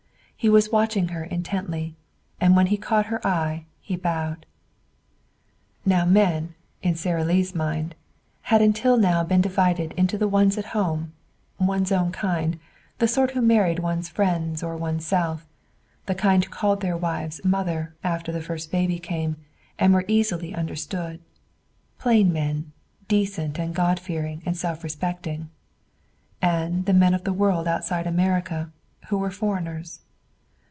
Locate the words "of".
27.13-27.25